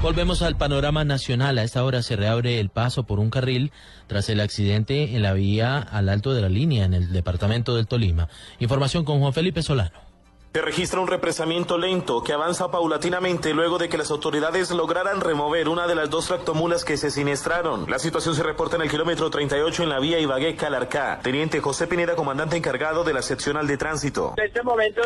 Volvemos 0.00 0.42
al 0.42 0.56
panorama 0.56 1.04
nacional. 1.04 1.58
A 1.58 1.64
esta 1.64 1.82
hora 1.82 2.02
se 2.02 2.14
reabre 2.14 2.60
el 2.60 2.68
paso 2.68 3.02
por 3.02 3.18
un 3.18 3.30
carril 3.30 3.72
tras 4.06 4.28
el 4.28 4.38
accidente 4.38 5.16
en 5.16 5.22
la 5.22 5.32
vía 5.32 5.78
al 5.78 6.08
alto 6.08 6.34
de 6.34 6.40
la 6.40 6.48
línea 6.48 6.84
en 6.84 6.94
el 6.94 7.12
departamento 7.12 7.74
del 7.74 7.88
Tolima. 7.88 8.28
Información 8.60 9.04
con 9.04 9.18
Juan 9.18 9.32
Felipe 9.32 9.60
Solano. 9.60 10.07
Se 10.54 10.62
registra 10.62 11.00
un 11.00 11.06
represamiento 11.08 11.76
lento 11.76 12.22
que 12.24 12.32
avanza 12.32 12.70
paulatinamente 12.70 13.52
luego 13.52 13.76
de 13.76 13.90
que 13.90 13.98
las 13.98 14.10
autoridades 14.10 14.70
lograran 14.70 15.20
remover 15.20 15.68
una 15.68 15.86
de 15.86 15.94
las 15.94 16.08
dos 16.08 16.26
tractomulas 16.26 16.86
que 16.86 16.96
se 16.96 17.10
siniestraron. 17.10 17.88
La 17.88 17.98
situación 17.98 18.34
se 18.34 18.42
reporta 18.42 18.76
en 18.76 18.82
el 18.82 18.90
kilómetro 18.90 19.28
38 19.28 19.82
en 19.82 19.88
la 19.90 20.00
vía 20.00 20.18
Ibagué-Calarcá. 20.18 21.20
Teniente 21.22 21.60
José 21.60 21.86
Pineda, 21.86 22.16
comandante 22.16 22.56
encargado 22.56 23.04
de 23.04 23.12
la 23.12 23.20
seccional 23.20 23.66
de 23.66 23.76
tránsito. 23.76 24.34
En 24.38 24.46
este 24.46 24.62
momento 24.62 25.02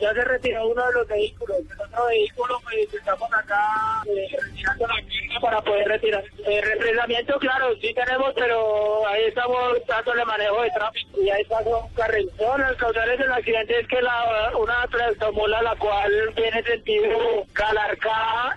ya 0.00 0.14
se 0.14 0.24
retiró 0.24 0.68
uno 0.68 0.86
de 0.86 0.92
los 0.92 1.08
vehículos. 1.08 1.58
El 1.58 1.80
otro 1.80 2.06
vehículo, 2.06 2.60
pues 2.62 2.94
estamos 2.94 3.28
acá 3.32 4.02
eh, 4.06 4.36
retirando 4.40 4.86
la 4.86 4.94
para 5.40 5.60
poder 5.62 5.88
retirar. 5.88 6.24
El 6.46 6.62
represamiento, 6.62 7.38
claro, 7.38 7.74
sí 7.80 7.92
tenemos, 7.94 8.32
pero 8.34 9.06
ahí 9.06 9.24
estamos 9.24 9.78
dándole 9.86 10.24
manejo 10.24 10.62
de 10.62 10.70
tráfico 10.70 11.22
y 11.22 11.30
ahí 11.30 11.44
pasó 11.44 11.78
un 11.78 11.94
carril. 11.94 12.30
No, 12.40 12.58
las 12.58 12.76
causales 12.76 13.18
del 13.18 13.32
accidente 13.32 13.80
es 13.80 13.88
que 13.88 14.00
la, 14.00 14.52
una 14.58 14.86
tractomula 14.88 15.62
la 15.62 15.76
cual 15.76 16.10
tiene 16.34 16.62
sentido 16.62 17.44
Calarcá, 17.52 18.56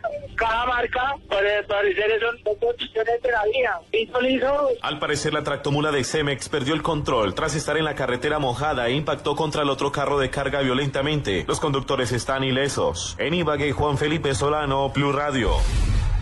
marca, 0.68 1.16
para 1.30 1.64
parecer 1.68 2.20
son 2.20 2.36
dos 2.44 2.58
posiciones 2.58 3.22
de 3.22 3.32
la 3.32 3.44
vía. 3.46 4.20
liso. 4.22 4.70
Al 4.82 5.00
parecer 5.00 5.34
la 5.34 5.44
tractomula 5.44 5.92
de 5.92 6.04
Cemex 6.04 6.50
perdió 6.50 6.74
el 6.74 6.82
control 6.82 7.34
tras 7.34 7.56
estar 7.56 7.78
en 7.78 7.86
la 7.86 7.96
carretera 7.96 8.40
mojada 8.40 8.88
e 8.88 8.92
impactó 8.92 9.36
contra 9.36 9.64
el 9.64 9.70
otro 9.70 9.92
carro 9.92 10.20
de 10.20 10.30
carga 10.30 10.62
violentamente. 10.62 11.46
Los 11.48 11.60
conductores 11.60 12.12
están 12.12 12.44
ilesos. 12.44 13.16
En 13.20 13.34
Ibagué, 13.34 13.72
Juan 13.72 13.98
Felipe 13.98 14.34
Solano, 14.36 14.90
Blue 14.90 15.12
Radio. 15.12 15.52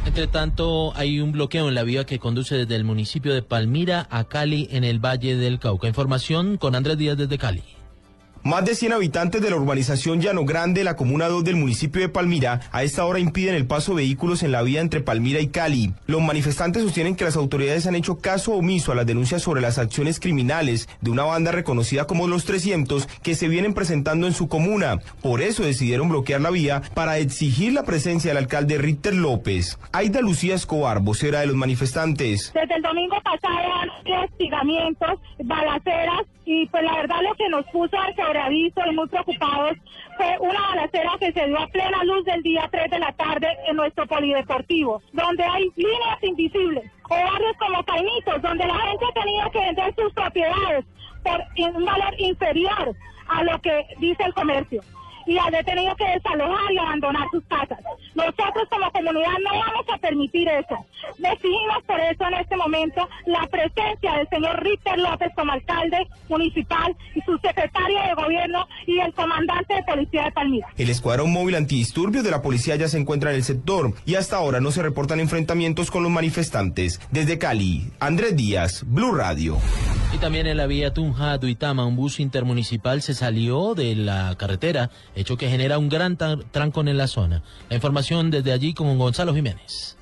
Entre 0.06 0.28
tanto, 0.28 0.94
hay 0.96 1.20
un 1.20 1.32
bloqueo 1.32 1.68
en 1.68 1.76
la 1.76 1.84
vía 1.84 2.06
que 2.06 2.20
conduce 2.20 2.56
desde 2.56 2.76
el 2.76 2.84
municipio 2.84 3.34
de 3.34 3.42
Palmira 3.42 4.08
a 4.12 4.24
Cali 4.26 4.68
en 4.72 4.84
el 4.84 5.04
Valle 5.04 5.36
del 5.36 5.60
Cauca. 5.60 5.88
Información 5.88 6.58
con 6.58 6.76
Andrés 6.76 6.98
Díaz 6.98 7.18
desde 7.18 7.38
Cali. 7.38 7.64
Más 8.46 8.64
de 8.64 8.76
100 8.76 8.94
habitantes 8.94 9.42
de 9.42 9.50
la 9.50 9.56
urbanización 9.56 10.22
Llano 10.22 10.46
Grande, 10.46 10.84
la 10.84 10.96
comuna 10.96 11.28
2 11.28 11.44
del 11.44 11.56
municipio 11.56 12.00
de 12.00 12.10
Palmira, 12.10 12.60
a 12.72 12.84
esta 12.84 13.04
hora 13.04 13.18
impiden 13.18 13.56
el 13.56 13.66
paso 13.66 13.94
de 13.94 14.04
vehículos 14.04 14.44
en 14.44 14.52
la 14.52 14.62
vía 14.62 14.82
entre 14.82 15.02
Palmira 15.02 15.40
y 15.40 15.48
Cali. 15.48 15.94
Los 16.06 16.22
manifestantes 16.22 16.84
sostienen 16.84 17.16
que 17.16 17.24
las 17.24 17.38
autoridades 17.38 17.88
han 17.88 17.96
hecho 17.96 18.20
caso 18.20 18.54
omiso 18.54 18.92
a 18.92 18.96
las 18.96 19.08
denuncias 19.08 19.42
sobre 19.42 19.62
las 19.62 19.80
acciones 19.80 20.20
criminales 20.20 20.88
de 21.02 21.10
una 21.10 21.24
banda 21.24 21.52
reconocida 21.54 22.06
como 22.06 22.28
Los 22.28 22.46
300 22.46 23.08
que 23.24 23.34
se 23.34 23.48
vienen 23.48 23.74
presentando 23.74 24.28
en 24.28 24.34
su 24.34 24.48
comuna. 24.48 25.00
Por 25.24 25.42
eso 25.42 25.64
decidieron 25.64 26.10
bloquear 26.10 26.42
la 26.42 26.52
vía 26.52 26.84
para 26.94 27.18
exigir 27.18 27.74
la 27.74 27.82
presencia 27.82 28.30
del 28.30 28.38
alcalde 28.38 28.78
Ritter 28.78 29.16
López. 29.16 29.80
Aida 29.92 30.22
Lucía 30.22 30.54
Escobar, 30.54 31.00
vocera 31.00 31.40
de 31.40 31.48
los 31.48 31.56
manifestantes. 31.56 32.54
Desde 32.54 32.76
el 32.76 32.84
domingo 32.84 33.16
pasado 33.24 33.74
han 33.82 33.90
hostigamientos, 34.24 35.20
balaceras 35.44 36.28
y 36.46 36.68
pues 36.68 36.84
la 36.84 36.96
verdad 36.96 37.18
lo 37.28 37.36
que 37.36 37.50
nos 37.50 37.66
puso 37.68 37.98
al 37.98 38.14
sobreaviso 38.36 38.82
y 38.86 38.96
muy 38.96 39.08
preocupados 39.08 39.78
fue 40.18 40.38
una 40.40 40.62
balacera 40.62 41.12
que 41.20 41.32
se 41.32 41.46
dio 41.46 41.60
a 41.60 41.68
plena 41.68 42.04
luz 42.04 42.26
del 42.26 42.42
día 42.44 42.68
3 42.72 42.92
de 42.92 43.00
la 43.00 43.12
tarde 43.14 43.48
en 43.68 43.76
nuestro 43.78 44.06
polideportivo, 44.08 45.02
donde 45.14 45.44
hay 45.44 45.70
líneas 45.76 46.24
invisibles, 46.24 46.92
o 47.10 47.16
barrios 47.16 47.58
como 47.58 47.84
Caimitos, 47.84 48.42
donde 48.42 48.66
la 48.66 48.78
gente 48.78 49.06
tenido 49.14 49.52
que 49.52 49.60
vender 49.60 49.96
sus 49.96 50.14
propiedades 50.14 50.86
por 51.24 51.44
un 51.58 51.86
valor 51.86 52.14
inferior 52.20 52.96
a 53.28 53.44
lo 53.44 53.60
que 53.62 53.86
dice 54.00 54.24
el 54.24 54.34
comercio 54.34 54.82
y 55.26 55.38
ha 55.40 55.64
tenido 55.64 55.96
que 55.96 56.06
desalojar 56.06 56.72
y 56.72 56.78
abandonar 56.78 57.28
sus 57.32 57.44
casas. 57.46 57.80
Nosotros 58.14 58.68
como 58.70 58.92
comunidad 59.06 59.38
no 59.44 59.60
vamos 59.60 59.86
a 59.94 59.98
permitir 59.98 60.48
eso. 60.50 60.76
Decidimos 61.18 61.84
por 61.86 62.00
eso 62.00 62.24
en 62.28 62.34
este 62.36 62.58
momento 62.58 63.08
la 63.26 63.48
presencia 63.48 64.14
del 64.18 64.28
señor 64.30 64.64
Ritter 64.64 64.98
López 64.98 65.30
como 65.36 65.52
alcalde 65.52 66.08
municipal 66.30 66.96
y 67.14 67.22
su 67.22 67.38
secretario 67.38 68.02
de 68.02 68.14
gobierno 68.16 68.68
y 68.88 69.00
el 69.00 69.14
comandante 69.14 69.76
de 69.76 69.84
policía 69.84 70.26
de 70.26 70.32
Palmira. 70.32 70.68
El 70.78 70.90
escuadrón 70.90 71.32
móvil 71.32 71.56
antidisturbios 71.56 72.24
de 72.24 72.32
la 72.32 72.42
policía 72.42 72.76
ya 72.76 72.88
se 72.88 72.98
encuentra 72.98 73.30
en 73.32 73.38
el 73.38 73.44
sector 73.44 73.94
y 74.06 74.16
hasta 74.16 74.38
ahora 74.38 74.60
no 74.60 74.72
se 74.72 74.82
reportan 74.82 75.20
enfrentamientos 75.20 75.92
con 75.92 76.04
los 76.04 76.12
manifestantes. 76.12 77.00
Desde 77.12 77.38
Cali, 77.38 77.92
Andrés 78.00 78.36
Díaz, 78.36 78.84
Blue 78.88 79.14
Radio. 79.14 79.58
Y 80.14 80.18
también 80.18 80.48
en 80.48 80.58
la 80.58 80.66
vía 80.66 80.94
Tunja, 80.94 81.38
Duitama, 81.38 81.86
un 81.86 81.98
bus 81.98 82.20
intermunicipal 82.20 83.02
se 83.02 83.14
salió 83.14 83.76
de 83.76 83.96
la 83.96 84.36
carretera 84.38 84.90
hecho 85.14 85.36
que 85.36 85.50
genera 85.50 85.78
un 85.78 85.90
gran 85.90 86.18
trancón 86.18 86.88
en 86.88 86.98
la 86.98 87.08
zona. 87.08 87.44
La 87.70 87.76
información 87.76 88.32
desde 88.32 88.54
allí 88.54 88.74
Gonzalo 88.98 89.34
Jiménez. 89.34 89.98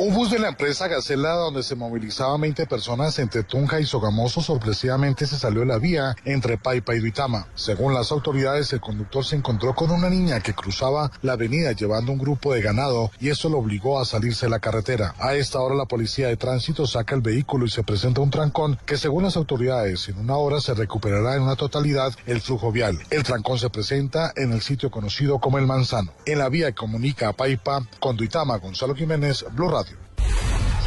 Un 0.00 0.14
bus 0.14 0.30
de 0.30 0.38
la 0.38 0.50
empresa 0.50 0.86
Gacela, 0.86 1.32
donde 1.32 1.64
se 1.64 1.74
movilizaban 1.74 2.40
20 2.40 2.66
personas 2.66 3.18
entre 3.18 3.42
Tunja 3.42 3.80
y 3.80 3.84
Sogamoso, 3.84 4.40
sorpresivamente 4.40 5.26
se 5.26 5.36
salió 5.36 5.60
de 5.60 5.66
la 5.66 5.78
vía 5.78 6.14
entre 6.24 6.56
Paipa 6.56 6.94
y 6.94 7.00
Duitama. 7.00 7.48
Según 7.56 7.94
las 7.94 8.12
autoridades, 8.12 8.72
el 8.72 8.80
conductor 8.80 9.24
se 9.24 9.34
encontró 9.34 9.74
con 9.74 9.90
una 9.90 10.08
niña 10.08 10.38
que 10.38 10.54
cruzaba 10.54 11.10
la 11.22 11.32
avenida 11.32 11.72
llevando 11.72 12.12
un 12.12 12.18
grupo 12.18 12.54
de 12.54 12.62
ganado 12.62 13.10
y 13.18 13.30
eso 13.30 13.48
lo 13.48 13.58
obligó 13.58 13.98
a 14.00 14.04
salirse 14.04 14.46
de 14.46 14.50
la 14.50 14.60
carretera. 14.60 15.16
A 15.18 15.34
esta 15.34 15.58
hora, 15.58 15.74
la 15.74 15.86
policía 15.86 16.28
de 16.28 16.36
tránsito 16.36 16.86
saca 16.86 17.16
el 17.16 17.20
vehículo 17.20 17.66
y 17.66 17.70
se 17.70 17.82
presenta 17.82 18.20
un 18.20 18.30
trancón 18.30 18.78
que, 18.86 18.98
según 18.98 19.24
las 19.24 19.36
autoridades, 19.36 20.08
en 20.08 20.18
una 20.18 20.36
hora 20.36 20.60
se 20.60 20.74
recuperará 20.74 21.34
en 21.34 21.42
una 21.42 21.56
totalidad 21.56 22.14
el 22.26 22.40
flujo 22.40 22.70
vial. 22.70 23.00
El 23.10 23.24
trancón 23.24 23.58
se 23.58 23.68
presenta 23.68 24.32
en 24.36 24.52
el 24.52 24.60
sitio 24.60 24.92
conocido 24.92 25.40
como 25.40 25.58
El 25.58 25.66
Manzano. 25.66 26.12
En 26.24 26.38
la 26.38 26.48
vía 26.48 26.68
que 26.68 26.76
comunica 26.76 27.30
a 27.30 27.32
Paipa 27.32 27.84
con 27.98 28.16
Duitama, 28.16 28.58
Gonzalo 28.58 28.94
Jiménez, 28.94 29.44
Blue. 29.50 29.87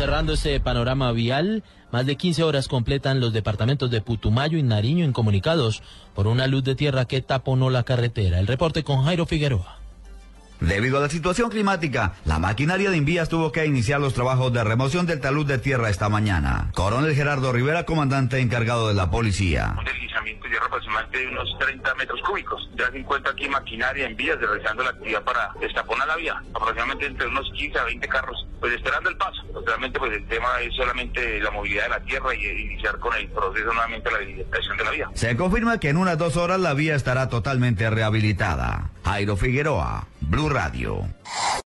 Cerrando 0.01 0.34
ese 0.34 0.59
panorama 0.59 1.12
vial, 1.12 1.63
más 1.91 2.07
de 2.07 2.16
15 2.16 2.41
horas 2.41 2.67
completan 2.67 3.19
los 3.19 3.34
departamentos 3.34 3.91
de 3.91 4.01
Putumayo 4.01 4.57
y 4.57 4.63
Nariño 4.63 5.06
incomunicados 5.06 5.84
por 6.16 6.25
una 6.25 6.47
luz 6.47 6.63
de 6.63 6.73
tierra 6.73 7.06
que 7.06 7.22
taponó 7.22 7.69
la 7.69 7.84
carretera. 7.84 8.39
El 8.39 8.47
reporte 8.47 8.84
con 8.84 9.03
Jairo 9.03 9.28
Figueroa. 9.28 9.81
Debido 10.61 10.99
a 10.99 11.01
la 11.01 11.09
situación 11.09 11.49
climática, 11.49 12.13
la 12.23 12.38
maquinaria 12.38 12.91
de 12.91 12.97
Invías 12.97 13.29
tuvo 13.29 13.51
que 13.51 13.66
iniciar 13.66 13.99
los 13.99 14.13
trabajos 14.13 14.53
de 14.53 14.63
remoción 14.63 15.07
del 15.07 15.19
talud 15.19 15.44
de 15.47 15.57
tierra 15.57 15.89
esta 15.89 16.07
mañana. 16.07 16.69
Coronel 16.75 17.16
Gerardo 17.16 17.51
Rivera, 17.51 17.83
comandante 17.83 18.39
encargado 18.39 18.88
de 18.88 18.94
la 18.94 19.09
policía. 19.09 19.73
Un 19.75 19.85
deslizamiento 19.85 20.44
de 20.44 20.50
tierra 20.51 20.67
aproximadamente 20.67 21.17
de 21.17 21.27
unos 21.29 21.57
30 21.59 21.95
metros 21.95 22.21
cúbicos. 22.21 22.69
Ya 22.77 22.91
se 22.91 23.00
encuentra 23.00 23.31
aquí 23.31 23.50
maquinaria 23.50 24.05
en 24.05 24.16
vías 24.16 24.39
realizando 24.39 24.83
la 24.83 24.91
actividad 24.91 25.23
para 25.23 25.51
destaponar 25.59 26.07
la 26.07 26.16
vía. 26.16 26.44
Aproximadamente 26.53 27.07
entre 27.07 27.27
unos 27.27 27.51
15 27.53 27.79
a 27.79 27.83
20 27.85 28.07
carros, 28.07 28.47
pues 28.59 28.73
esperando 28.73 29.09
el 29.09 29.17
paso. 29.17 29.41
Realmente 29.66 29.97
pues 29.97 30.13
el 30.13 30.27
tema 30.27 30.47
es 30.61 30.75
solamente 30.75 31.39
la 31.39 31.50
movilidad 31.50 31.83
de 31.85 31.89
la 31.89 32.00
tierra 32.01 32.35
y 32.35 32.45
iniciar 32.45 33.00
con 33.00 33.16
el 33.16 33.27
proceso 33.29 33.66
nuevamente 33.66 34.11
la 34.11 34.17
habilitación 34.17 34.77
de 34.77 34.83
la 34.83 34.91
vía. 34.91 35.09
Se 35.16 35.35
confirma 35.35 35.79
que 35.79 35.89
en 35.89 35.97
unas 35.97 36.19
dos 36.19 36.38
horas 36.38 36.59
la 36.59 36.75
vía 36.75 36.94
estará 36.94 37.29
totalmente 37.29 37.89
rehabilitada. 37.89 38.91
Jairo 39.03 39.35
Figueroa, 39.35 40.07
Blue 40.31 40.47
Radio. 40.47 41.03